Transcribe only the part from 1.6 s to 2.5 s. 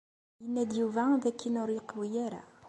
ur yeqwi ara.